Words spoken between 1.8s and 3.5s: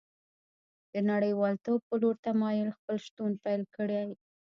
په لور تمایل خپل شتون